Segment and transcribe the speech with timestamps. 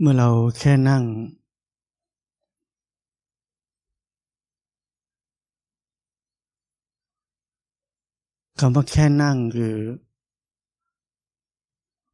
[0.00, 1.04] เมื่อเราแค่นั่ง
[8.58, 9.76] คำว่าแค่นั่งคือ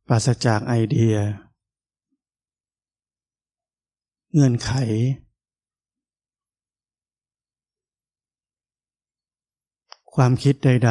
[0.09, 1.17] ปราศจากไอเดีย
[4.33, 4.73] เงื่อนไข
[10.15, 10.91] ความคิดใด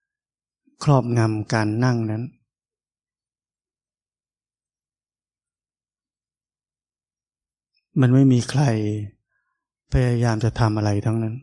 [0.00, 2.22] ๆ ครอบงำการนั่งนั้น
[8.00, 8.62] มันไม่มีใคร
[9.92, 11.34] พยายามจะทำอะไรทั้งนั้น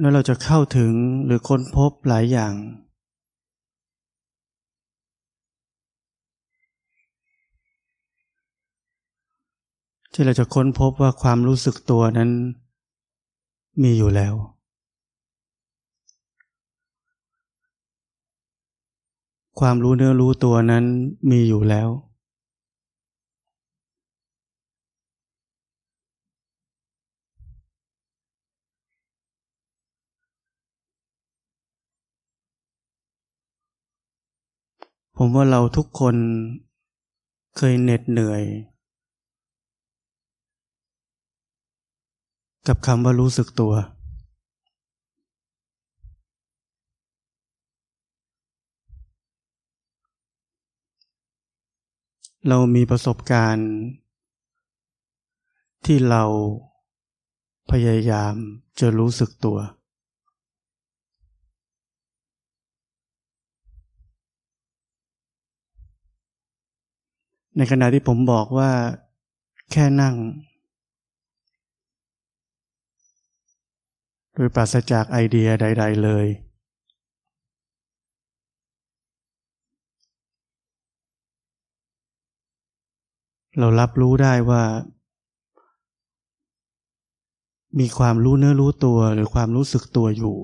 [0.00, 0.92] แล้วเราจะเข้าถึง
[1.24, 2.54] หรือค้นพบหลายอย่าง
[10.12, 12.30] ที่เราจะค้นพบว่าความรู้สึกตัวนั้น
[13.82, 14.34] มีอยู่แล้ว
[19.58, 20.84] ความรู้เนื้อรู้ตัวนั้น
[21.30, 21.88] มีอยู่แล้ว
[35.16, 36.16] ผมว่าเราทุกคน
[37.56, 38.42] เคยเหน็ดเหนื่อย
[42.68, 43.72] กับคำว่ารู้สึกตัว
[52.48, 53.70] เรามีประสบการณ์
[55.86, 56.24] ที่เรา
[57.70, 58.34] พยายาม
[58.80, 59.58] จะรู้สึกตัว
[67.56, 68.70] ในขณะที่ผมบอกว่า
[69.72, 70.14] แค่นั่ง
[74.34, 76.26] โดยปราศจากไอเดียใด ๆ เลย
[83.58, 84.62] เรารับรู้ได้ว่า
[87.78, 90.36] มีความรู้เนื้อรู้ตัวหรือความรู้สึกตัวอยู่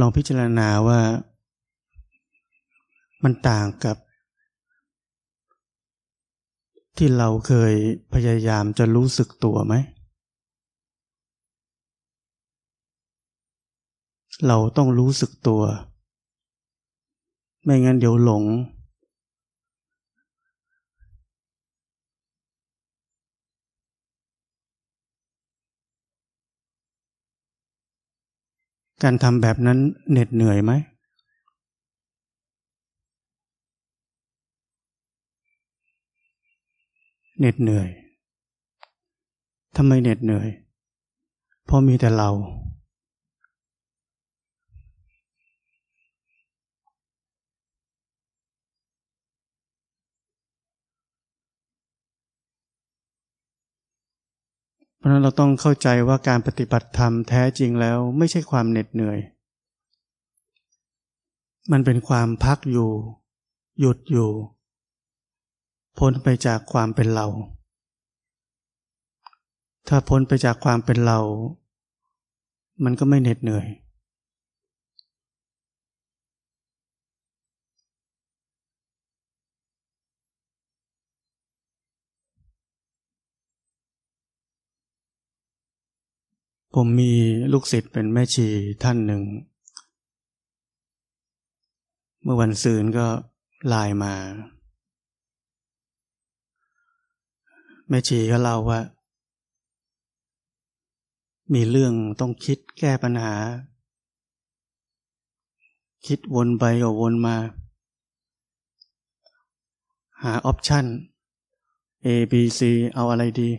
[0.00, 1.00] ลองพิจารณาว่า
[3.24, 3.96] มันต่างกับ
[6.96, 7.72] ที่เราเคย
[8.14, 9.74] พยายามจะรู้สึกตัวไหม
[14.46, 15.62] เราต้องรู้สึกตัว
[17.64, 18.44] ไม่งั้นเดี๋ยวหลง
[29.02, 29.78] การทำแบบนั้น
[30.10, 30.72] เหน็ดเหนื่อยไหม
[37.38, 37.88] เหน็ดเหนื่อย
[39.76, 40.48] ทำไมเหน็ดเหนื่อย
[41.64, 42.30] เพราะมีแต่เรา
[55.04, 59.18] ราะนั้นเราต้องเข้าใจว่าการปฏิบัติธรรมแท้จริงแล้วไม่ใช่ความเหน็ดเหนื่อย
[61.72, 62.90] มันเป็นความพักอยู่
[63.80, 64.30] หยุดอยู่
[65.98, 67.26] พ้นไปจากความเป็นเรา
[69.88, 71.20] ถ้าพ้นไปจากความเป็นเรา
[72.84, 73.66] มันก็ไม่เหน็ดเหนื่อย
[86.78, 87.12] ผมมี
[87.52, 88.46] ลูกศิษย์เป็นแม่ชี
[88.82, 89.22] ท่านหนึ่ง
[92.22, 93.06] เมื่อวันซืนก็
[93.68, 94.14] ไลน์มา
[97.88, 98.80] แม่ชีก็เล่าว่า
[101.54, 103.34] มีเรื่องต้องคิดแก้ปัญหา
[106.06, 107.36] คิดวนไปก็วนมา
[110.22, 110.86] หาออปชัน
[112.06, 112.60] A B C
[112.94, 113.50] เอาอะไรดี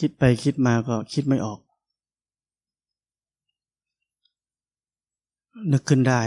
[0.00, 1.60] คิดไปคิดมาก็คิดไม่ออก
[5.72, 6.20] นึกขึ้นได้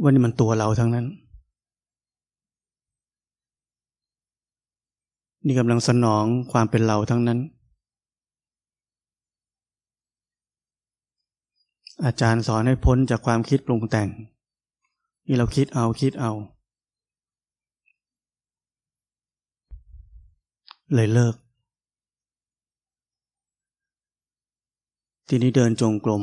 [0.00, 1.06] ว่านี่มันตัวเราทั้งนั้น
[5.46, 7.38] นี่กำลังสนองความเป็นเราทั้งนั้น
[12.04, 14.08] อาจารย์สอนให้พ้นจากความคิดปรุงแต่ง
[15.26, 16.32] นี่เราคิดเอาคิดเอา
[20.94, 21.34] เลยเลิก
[25.28, 26.22] ทีนี้เดินจงกรม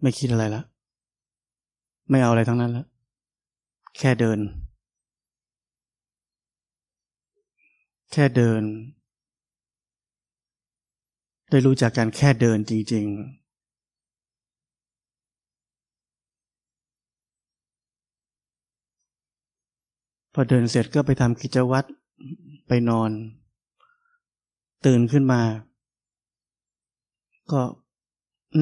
[0.00, 0.62] ไม่คิดอะไรละ
[2.10, 2.86] ไม่เอาอะไรทั้งนั้นแล้ว
[3.98, 4.38] แค่เดิน
[8.12, 8.62] แค่เดิน
[11.50, 13.43] ได้รู้จักการแค่เดินจริง ๆ
[20.36, 21.88] พอเดินเสร็จก็ไปทำกิจวัตร
[22.68, 23.10] ไปนอน
[24.84, 25.42] ตื่นขึ้นมา
[27.52, 27.60] ก็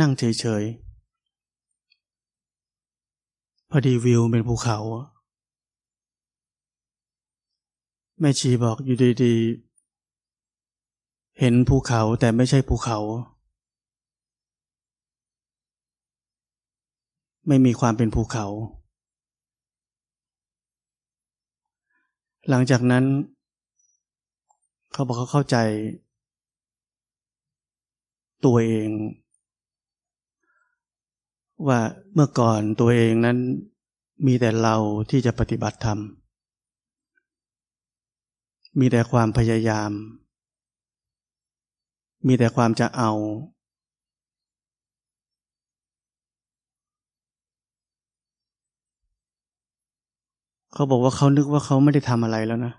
[0.00, 0.22] นั่งเฉ
[0.62, 0.72] ยๆ
[3.70, 4.78] พอดีวิวเป็นภูเขา
[8.20, 12.98] แม่ชีบอกอยู่ดีๆ เห็นภูเขาแต่ไม่ใช่ภูเขา
[17.46, 18.46] ไม่มีความเป็นภูเขา
[22.49, 23.05] หลังจากนั้น
[24.93, 25.56] เขาบอกเขาเข้าใจ
[28.44, 28.89] ตัวเอง
[31.67, 31.81] ว่า
[32.15, 33.39] เมื่อก่อนตัวเองนั้น
[34.27, 34.77] มีแต่เรา
[35.11, 35.99] ที่จะปฏิบัติธรรม
[38.79, 39.91] มีแต่ความพยายาม
[42.27, 43.12] มีแต่ความจะเอา
[50.74, 52.72] เขาบอกว่าเขานึกว่าเขาไม่ได้ทำอะไรแล้วนะ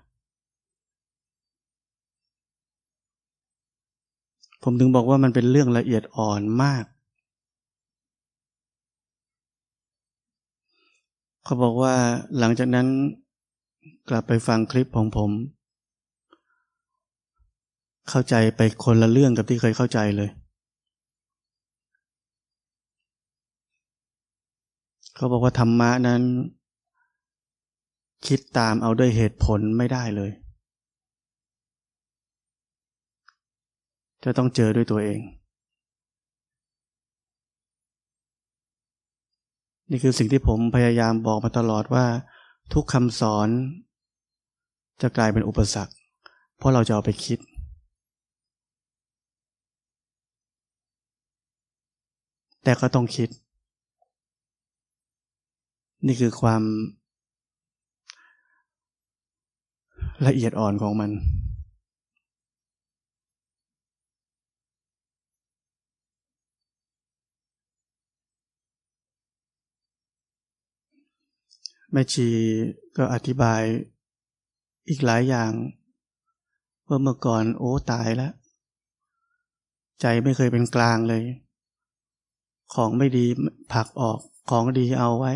[4.62, 6.84] ผมถึงบอกว่ามันเป็นเรื่องละเอียดอ่อนมาก
[11.44, 11.94] เขาบอกว่า
[12.38, 12.86] หลังจากนั้น
[14.08, 15.30] กลับไปฟังคลิปของผม
[18.08, 20.30] เข้าใจไปคนละเรื่องกับที่เคยเข้าใจเลย
[25.14, 26.22] เขาบอกว่าธรรมะนั้น
[28.26, 30.30] คิดตามเอาด้วยเหตุผลไม่ได้เลย
[34.24, 35.20] จะต้องเจอด้วยตัวเอง
[39.90, 42.06] นี่คือสิ่งที่ผมพยายามบอกมาตลอดว่า
[42.72, 43.48] ทุกคำสอน
[45.02, 45.94] จะกลายเป็นอุปสรรค
[46.56, 47.38] เพราะเราจะเอาไปคิด
[52.64, 53.28] แต่ก็ต้องคิด
[56.06, 56.62] นี่คือความ
[60.26, 61.10] ละเอียดอ่อนของมัน
[71.92, 72.28] แม่ชี
[72.96, 73.62] ก็อธิบาย
[74.88, 75.52] อีกหลายอย่าง
[76.88, 78.32] ว่าเมื่อก่อนโอ้ตายแล้ว
[80.00, 81.22] ใจไม่เคยเป็นกลางเลย
[82.74, 83.26] ของไม่ดี
[83.72, 84.18] ผักออก
[84.50, 85.32] ของดีเอาไว้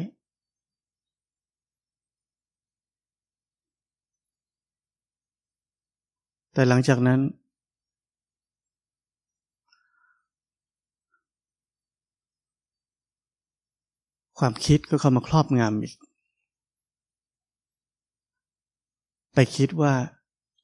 [6.59, 7.21] แต่หลังจากนั้น
[14.39, 15.95] ความคิดก็เข้ามาครอบงำอีก
[19.35, 19.93] ไปคิดว่า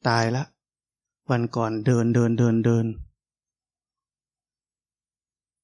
[0.08, 0.44] ตายละ
[1.30, 2.86] วันก่อนเดินเดินเดินเดิน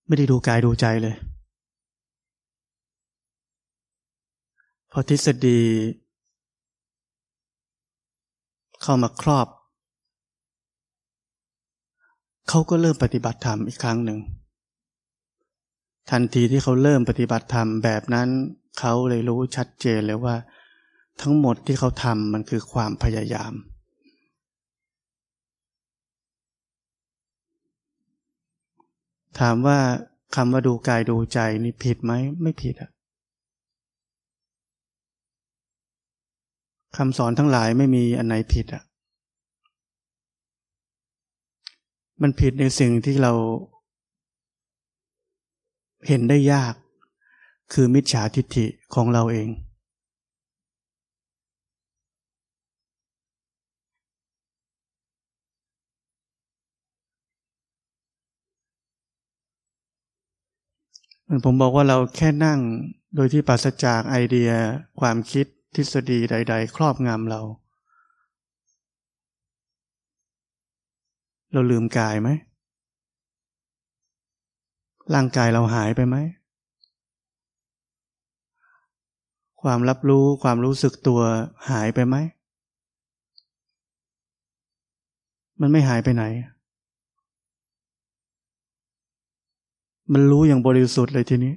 [0.07, 1.15] ไม่ได้ดูกายดูใจเลย
[4.91, 5.61] พอทฤษฎี
[8.83, 9.49] เข้ามาครอบ
[12.53, 14.19] เขาก็เริ่มปฏิบัติธรรมอีกครั้งหนึ่ง
[16.11, 18.29] ทันทีที่เขาเริ่มปฏิบัติธรรมแบบนั้น
[18.79, 20.37] เขาเลยรู้ชัดเจนเลยว่า
[21.21, 23.53] ทั้งหมดที่เขาทำมันคือความพยายาม
[29.39, 29.79] ถามว่า
[30.37, 32.91] คำว่าดูกายดูใจนี่ผิดไหมไม่ผิดอะ
[36.97, 38.83] คำสอนทั้งหลายไม่มีอันไหนผิดอะ
[42.23, 43.33] มันผิดในสิ่งที่เรา
[46.09, 46.75] เห็นได้ยาก
[47.73, 49.49] คือมิจฉาทิฏฐิของเราเอง
[61.27, 62.61] มันผมบอกว่าเราแค่นั่ง
[63.15, 64.51] โดยที่ปราศจากไอเดีย
[65.01, 67.41] ความคิดทฤษฎีใด ๆ ครอบงำเรา
[71.53, 72.29] เราลืมกายไหม
[75.15, 76.17] ร่างกายเราหายไปไหม
[79.63, 81.21] ความรับรู้ความรู้สึกตัว
[81.71, 82.17] หายไปไหม
[85.61, 86.25] มันไม่หายไปไหน
[90.13, 91.55] มันรู้อย่างบริสุทธิ์เลยทีนี้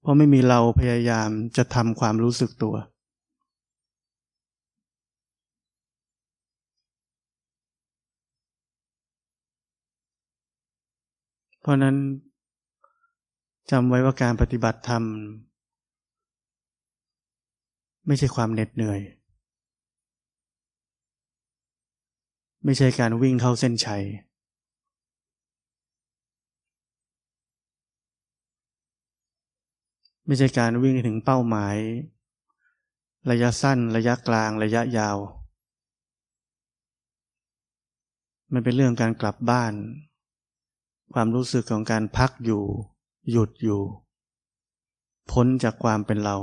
[0.00, 2.74] เพราะไม่มีเราพยายามจะทำความรู้สึกตัว
[11.60, 11.96] เพราะนั้น
[13.70, 15.02] จำไว้ว่าการปฏิบัติธรรม
[18.06, 19.00] ไม่ใช่ความเหน็ดเหนื่อย
[22.64, 24.04] ไม่ใช่การวิ่งเข้าเส้นชัย
[30.26, 31.76] ไม่ใช่การวิ่งถึงเป้าหมาย
[33.30, 35.16] ระยะสั้น ระยะกลาง ระยะยาว
[38.52, 39.72] มันเป็นเรื่องการกลับบ้าน
[41.14, 42.62] ความรู้สึกของการพักอยู่
[43.30, 43.80] หยุดอยู่
[45.30, 46.36] พ้นจากความเป็นเรา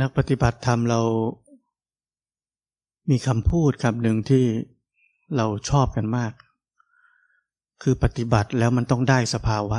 [0.00, 1.00] นักปฏิบัติธรรมเรา
[3.10, 4.44] มีคำพูดคำหนึ่งที่
[5.36, 6.32] เราชอบกันมาก
[7.82, 9.78] คือปฏิบัติแล้วมันต้องได้สภาวะ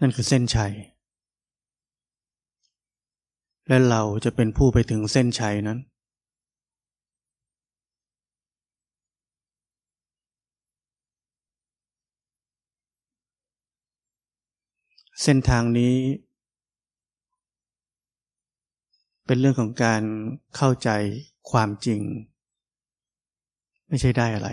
[0.00, 0.72] นั่นคือเส้นชัย
[3.68, 5.78] และเราจะเป็นผู้ไปถึงเส้นชัยนั้น
[15.22, 15.94] เส้นทางนี้
[19.26, 20.02] เป็นเรื่องของการ
[20.56, 20.90] เข้าใจ
[21.50, 22.00] ความจริง
[23.88, 24.48] ไม่ใช่ได้อะไร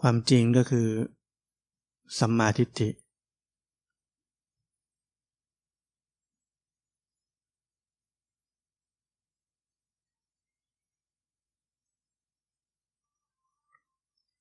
[0.00, 0.88] ความจริงก็คือ
[2.18, 2.88] สัมมาทิฏฐิ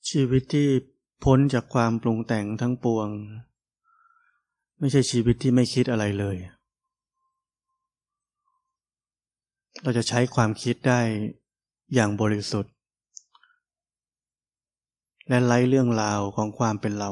[0.10, 0.68] ชีวิตที่
[1.24, 3.10] พ้นจากความปรุงแต่งทั้งปวง
[4.80, 6.38] ไม่ใช่ชีวิตที่ไม่คิดอะไรเลย
[9.82, 11.02] เราจะใช้ความคิดได้
[11.94, 12.74] อย่างบริสุทธิ์
[15.28, 17.12] และไล่เรื่องราวของความเป็นเรา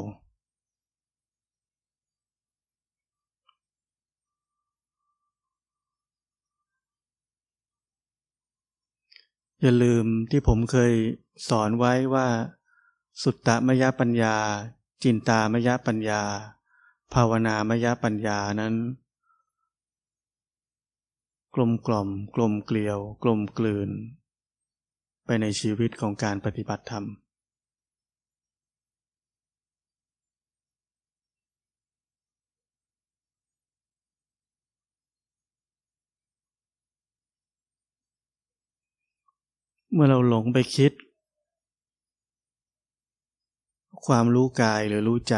[9.66, 10.94] อย่าลืมที่ผมเคย
[11.50, 12.28] สอนไว้ว่า
[13.24, 14.36] สุตตมยปัญญา
[15.04, 16.22] จินตามยปัญญา
[17.14, 18.76] ภาวนามยปัญญานั้น
[21.56, 23.90] กลมกล่อม กลมเกลียว กลมกลืน
[25.26, 27.06] ไปในชีวิตของการปฏิบัติธรรม
[39.94, 40.92] เมื่อเราหลงไปคิด
[44.06, 45.36] ความรู้กายหรือรู้ใจ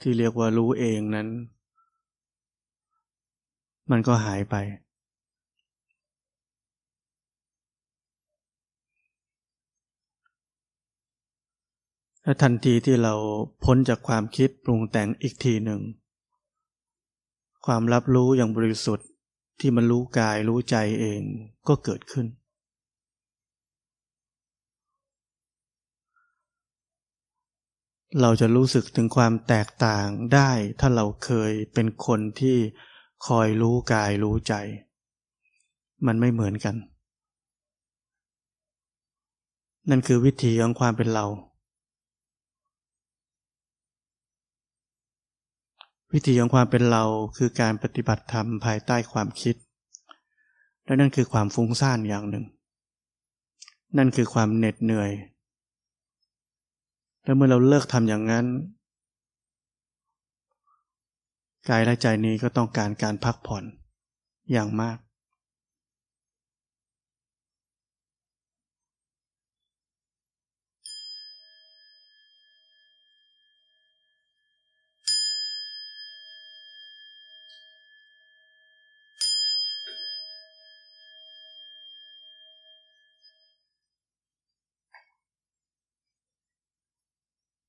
[0.00, 1.28] ที่เรียกว่ารู้เองนั้น
[3.90, 4.56] มันก็หายไป
[12.22, 13.14] และทันทีที่เรา
[13.64, 15.80] พ้นจากความคิดปรุงแต่งอีกทีหนึ่ง
[17.66, 19.08] ความรับรู้อย่างบริสุทธิ์
[19.60, 21.20] ที่มันรู้กายรู้ใจเอง
[21.68, 22.26] ก็เกิดขึ้น
[28.20, 32.56] เราจะรู้สึกถึงความแตกต่างได้ ถ้าเราเคยเป็นคนที่
[33.26, 34.54] คอยรู้กายรู้ใจ
[36.06, 36.74] มันไม่เหมือนกัน
[39.90, 41.26] นั่นคือวิธีของความเป็นเรา
[46.12, 47.04] วิธีของความเป็นเรา
[47.36, 49.56] คือการปฏิบัติธรรมภายใต้ความคิด
[50.84, 52.44] และนั่นคือความฟุ้งซ่านอย่างหนึ่ง
[53.98, 55.10] นั่นคือความเหน็ดเหนื่อย
[57.26, 58.46] แล้วเมื่อเราเลิกทำอย่างนั้น
[61.68, 63.64] กายและใจนี้ก็ต้องการการพักผ่อน
[64.52, 64.96] อย่างมาก